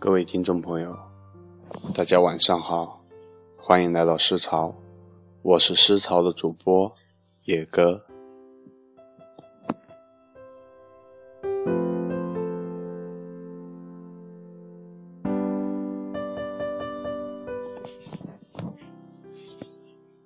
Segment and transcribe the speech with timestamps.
[0.00, 0.98] 各位听众朋友，
[1.94, 3.02] 大家晚上好，
[3.58, 4.74] 欢迎来到诗潮，
[5.42, 6.94] 我是诗潮的主播
[7.44, 8.06] 野哥。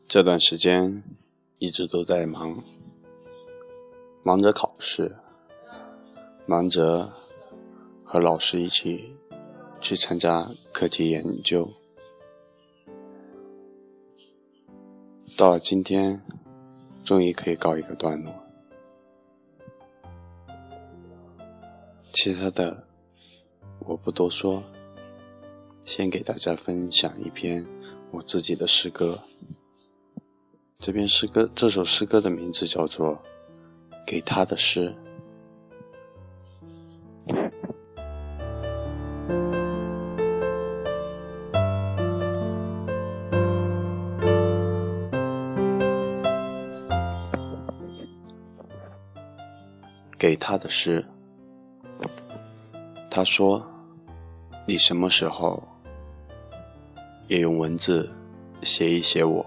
[0.06, 1.02] 这段时间
[1.58, 2.62] 一直都在忙，
[4.22, 5.16] 忙着考试，
[6.46, 7.08] 忙着
[8.04, 9.13] 和老师一起
[9.84, 11.70] 去参加课题研究。
[15.36, 16.22] 到了今天，
[17.04, 18.32] 终于可以告一个段落。
[22.14, 22.86] 其他的
[23.80, 24.64] 我不多说，
[25.84, 27.66] 先给大家分享一篇
[28.10, 29.18] 我自己的诗歌。
[30.78, 33.16] 这篇诗歌，这首诗歌的名字叫做
[34.06, 34.96] 《给他的诗》。
[50.24, 51.04] 给他的诗，
[53.10, 53.66] 他说
[54.66, 55.64] ：“你什么时候
[57.28, 58.08] 也用文字
[58.62, 59.44] 写一写我？”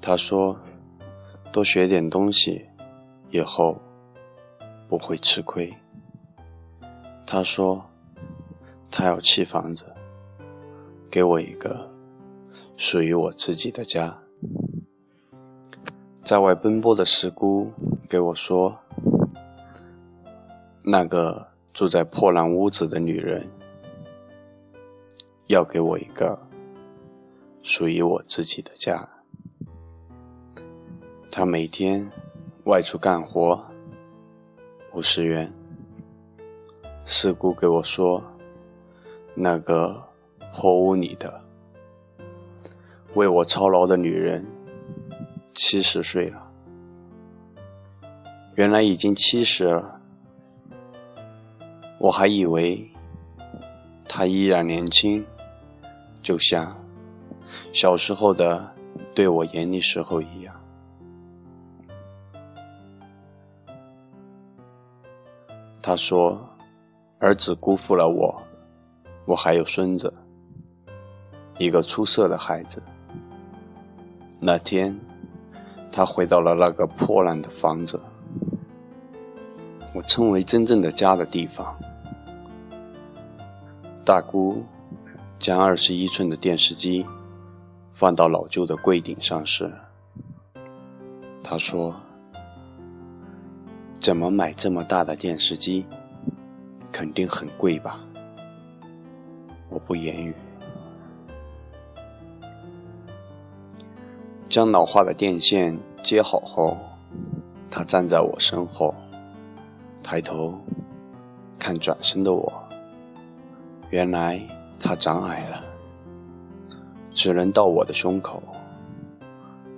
[0.00, 0.56] 他说
[1.52, 2.66] ：“多学点东西，
[3.30, 3.82] 以后
[4.88, 5.74] 不会吃亏。”
[7.26, 7.86] 他说
[8.88, 9.86] ：“他要砌房子，
[11.10, 11.90] 给我一个
[12.76, 14.22] 属于我自己的家。”
[16.22, 17.72] 在外奔波的石姑
[18.12, 18.78] 给我说
[20.84, 23.50] ：“那个住在破烂屋子的女人，
[25.46, 26.46] 要给我一个
[27.62, 29.08] 属于我自己的家。”
[31.32, 32.12] 他每天
[32.64, 33.64] 外出干活，
[34.92, 35.54] 五十元。
[37.06, 38.22] 四姑给我说，
[39.34, 40.10] 那个
[40.52, 41.42] 破屋里的
[43.14, 44.46] 为我操劳的女人，
[45.54, 46.41] 七十岁了。
[48.54, 50.00] 原来已经七十了，
[51.98, 52.90] 我还以为
[54.06, 55.24] 他依然年轻，
[56.22, 56.84] 就像
[57.72, 58.74] 小时候的
[59.14, 60.60] 对我严厉时候一样。
[65.80, 66.50] 他说
[67.18, 68.42] ：“儿子辜负了我，
[69.24, 70.12] 我还有孙子，
[71.58, 72.82] 一个出色的孩子。”
[74.38, 75.00] 那天，
[75.90, 78.00] 他回到了那个破烂的房子，
[80.06, 81.76] 称为真正的家的地方。
[84.04, 84.64] 大姑
[85.38, 87.06] 将二十一寸的电视机
[87.92, 89.72] 放到老旧的柜顶上时，
[91.42, 91.96] 他说。
[94.00, 95.86] 怎么买这么大的电视机？
[96.90, 98.00] 肯定很贵吧？
[99.68, 100.34] 我不言语。
[104.48, 106.78] 将老化的电线接好后，
[107.70, 108.96] 他站在我身后，
[110.02, 110.60] 抬头
[111.58, 112.64] 看转身的我。
[113.90, 114.40] 原来
[114.78, 115.62] 他长矮了，
[117.12, 118.42] 只能到我的胸口。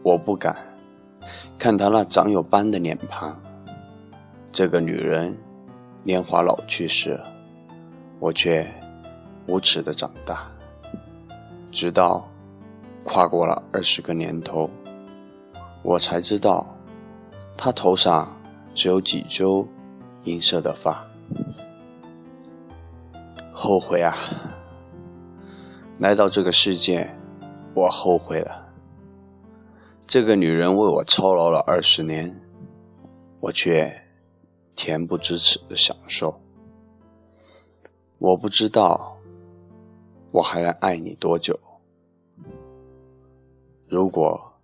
[0.02, 0.56] 我不敢
[1.58, 3.40] 看他那长有斑的脸庞。
[4.52, 5.38] 这个女人
[6.04, 7.20] 年华老去时，
[8.20, 8.72] 我却
[9.46, 10.52] 无耻的长大，
[11.70, 12.28] 直到
[13.02, 14.70] 跨过了二十个年头，
[15.82, 16.76] 我才知道
[17.56, 18.36] 她头上
[18.74, 19.66] 只有几周
[20.24, 21.08] 银色的发。
[23.52, 24.16] 后悔啊！
[25.98, 27.16] 来到这个世界，
[27.74, 28.72] 我后悔了。
[30.06, 32.40] 这个女人为我操劳了二十年，
[33.40, 34.00] 我却。
[34.76, 36.40] 恬不知耻的享受，
[38.18, 39.18] 我不知道
[40.32, 41.60] 我还能爱你多久。
[43.86, 44.58] 如果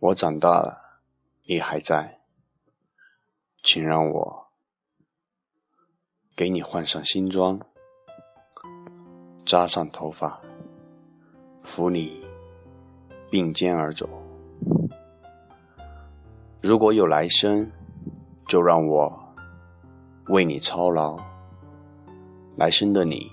[0.00, 0.82] 我长大了，
[1.46, 2.19] 你还在，
[3.62, 4.46] 请让我
[6.34, 7.60] 给你换上新装，
[9.44, 10.40] 扎上头发，
[11.62, 12.24] 扶你
[13.30, 14.08] 并肩而走。
[16.62, 17.70] 如果有来生，
[18.48, 19.34] 就让我
[20.28, 21.18] 为你操劳。
[22.56, 23.30] 来生的你，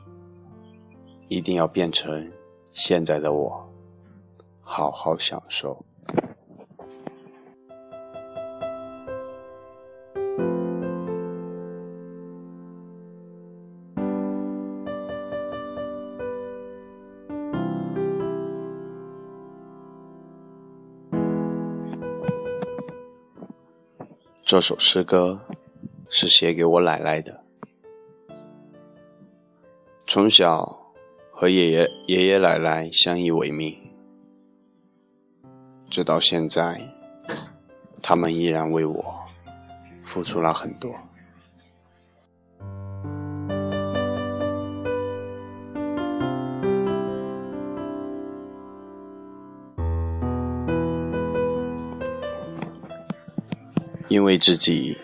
[1.30, 2.31] 一定要变成
[2.71, 3.69] 现在的我，
[4.62, 5.85] 好好享受。
[24.47, 25.41] 这首诗歌
[26.09, 27.44] 是写给我奶奶的。
[30.05, 30.94] 从小
[31.33, 33.77] 和爷爷爷爷奶奶相依为命
[35.89, 36.95] 直到现在
[38.01, 39.27] 他们依然为我
[40.01, 40.95] 付出了很多。
[54.07, 54.98] 因为自己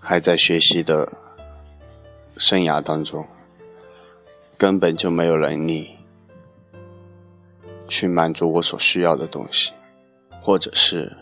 [0.00, 1.12] 还在学习的
[2.36, 3.26] 生涯当中，
[4.58, 5.96] 根本就没有能力
[7.86, 9.72] 去满足我所需要的东西，
[10.42, 11.16] 或者是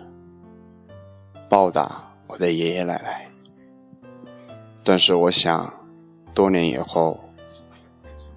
[1.49, 3.31] 报答我的爷爷奶奶。
[4.85, 5.75] 但是我想，
[6.35, 7.21] 多年以后，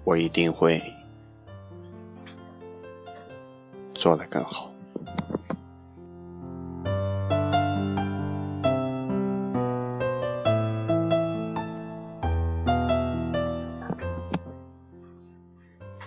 [0.04, 0.82] 我一定会
[3.94, 4.71] 做得更好。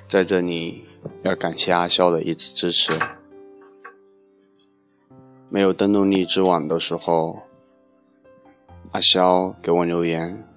[0.07, 0.85] 在这里
[1.23, 2.93] 要感谢阿肖的一直支持。
[5.49, 7.43] 没有登录荔枝网的时候，
[8.91, 10.47] 阿肖给我留言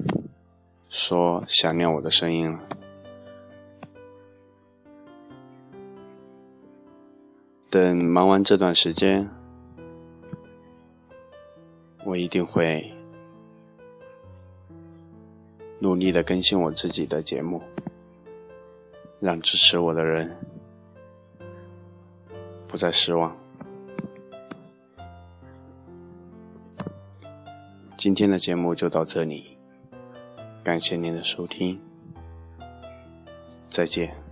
[0.89, 2.61] 说想念我的声音了。
[7.71, 9.31] 等忙完这段时间，
[12.05, 12.93] 我一定会
[15.79, 17.63] 努力的更新我自己的节目。
[19.21, 20.37] 让支持我的人
[22.67, 23.37] 不再失望。
[27.97, 29.59] 今天的节目就到这里，
[30.63, 31.81] 感谢您的收听，
[33.69, 34.28] 再见。